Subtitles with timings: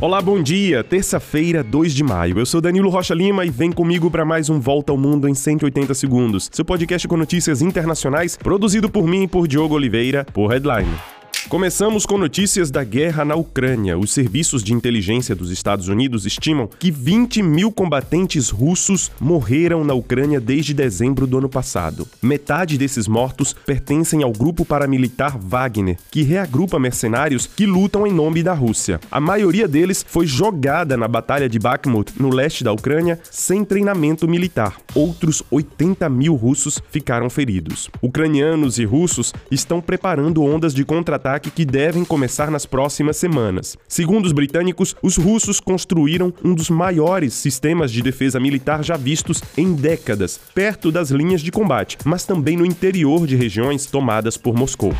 [0.00, 0.82] Olá, bom dia.
[0.82, 2.38] Terça-feira, 2 de maio.
[2.38, 5.34] Eu sou Danilo Rocha Lima e vem comigo para mais um Volta ao Mundo em
[5.34, 6.48] 180 segundos.
[6.50, 11.19] Seu podcast com notícias internacionais, produzido por mim e por Diogo Oliveira, por Headline.
[11.48, 13.98] Começamos com notícias da guerra na Ucrânia.
[13.98, 19.94] Os serviços de inteligência dos Estados Unidos estimam que 20 mil combatentes russos morreram na
[19.94, 22.06] Ucrânia desde dezembro do ano passado.
[22.22, 28.42] Metade desses mortos pertencem ao grupo paramilitar Wagner, que reagrupa mercenários que lutam em nome
[28.42, 29.00] da Rússia.
[29.10, 34.28] A maioria deles foi jogada na Batalha de Bakhmut, no leste da Ucrânia, sem treinamento
[34.28, 34.76] militar.
[34.94, 37.90] Outros 80 mil russos ficaram feridos.
[38.00, 43.76] Ucranianos e russos estão preparando ondas de contra-ataque ataque que devem começar nas próximas semanas.
[43.86, 49.40] Segundo os britânicos, os russos construíram um dos maiores sistemas de defesa militar já vistos
[49.56, 54.56] em décadas, perto das linhas de combate, mas também no interior de regiões tomadas por
[54.56, 54.92] Moscou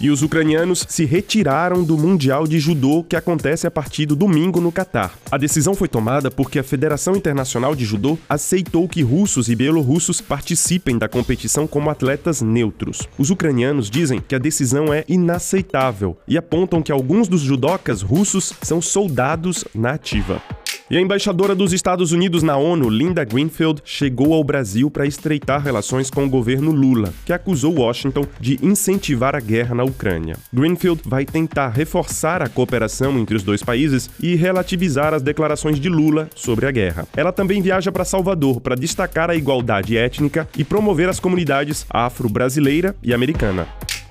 [0.00, 4.60] e os ucranianos se retiraram do Mundial de Judô que acontece a partir do domingo
[4.60, 5.16] no Catar.
[5.30, 10.20] A decisão foi tomada porque a Federação Internacional de Judô aceitou que russos e bielorrussos
[10.20, 13.08] participem da competição como atletas neutros.
[13.18, 18.52] Os ucranianos dizem que a decisão é inaceitável e apontam que alguns dos judocas russos
[18.62, 20.42] são soldados na ativa.
[20.88, 25.60] E a embaixadora dos Estados Unidos na ONU, Linda Greenfield, chegou ao Brasil para estreitar
[25.60, 30.36] relações com o governo Lula, que acusou Washington de incentivar a guerra na Ucrânia.
[30.52, 35.88] Greenfield vai tentar reforçar a cooperação entre os dois países e relativizar as declarações de
[35.88, 37.04] Lula sobre a guerra.
[37.16, 42.94] Ela também viaja para Salvador para destacar a igualdade étnica e promover as comunidades afro-brasileira
[43.02, 43.66] e americana.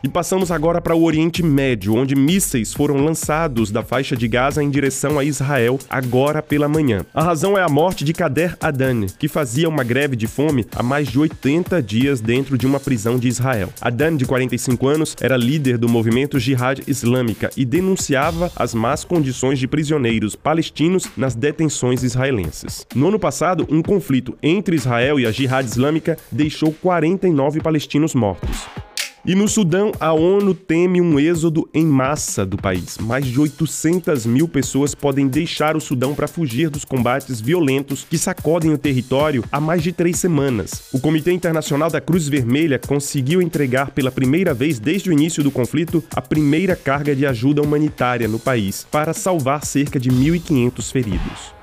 [0.06, 4.62] E passamos agora para o Oriente Médio, onde mísseis foram lançados da faixa de Gaza
[4.62, 7.04] em direção a Israel agora pela manhã.
[7.12, 10.84] A razão é a morte de Kader Adan, que fazia uma greve de fome há
[10.84, 13.74] mais de 80 dias dentro de uma prisão de Israel.
[13.82, 19.58] Adan, de 45 anos, era líder do movimento Jihad Islâmica e denunciava as más condições
[19.58, 22.86] de prisioneiros palestinos nas detenções israelenses.
[22.94, 28.85] No ano passado, um conflito entre Israel e a Jihad Islâmica deixou 49 palestinos mortos.
[29.28, 33.00] E no Sudão, a ONU teme um êxodo em massa do país.
[33.00, 38.20] Mais de 800 mil pessoas podem deixar o Sudão para fugir dos combates violentos que
[38.20, 40.90] sacodem o território há mais de três semanas.
[40.94, 45.50] O Comitê Internacional da Cruz Vermelha conseguiu entregar pela primeira vez desde o início do
[45.50, 51.56] conflito a primeira carga de ajuda humanitária no país, para salvar cerca de 1.500 feridos.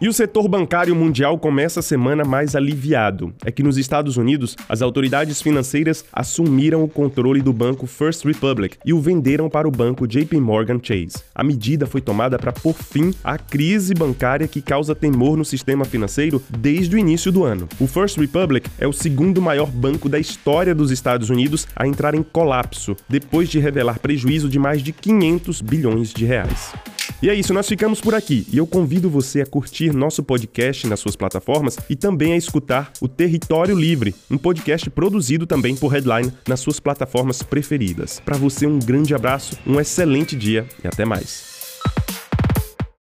[0.00, 3.34] E o setor bancário mundial começa a semana mais aliviado.
[3.44, 8.78] É que nos Estados Unidos, as autoridades financeiras assumiram o controle do banco First Republic
[8.84, 11.24] e o venderam para o banco JP Morgan Chase.
[11.34, 15.84] A medida foi tomada para pôr fim à crise bancária que causa temor no sistema
[15.84, 17.68] financeiro desde o início do ano.
[17.80, 22.14] O First Republic é o segundo maior banco da história dos Estados Unidos a entrar
[22.14, 26.72] em colapso, depois de revelar prejuízo de mais de 500 bilhões de reais.
[27.20, 30.86] E é isso, nós ficamos por aqui e eu convido você a curtir nosso podcast
[30.86, 35.88] nas suas plataformas e também a escutar o Território Livre, um podcast produzido também por
[35.88, 38.20] Headline nas suas plataformas preferidas.
[38.24, 41.57] Para você, um grande abraço, um excelente dia e até mais.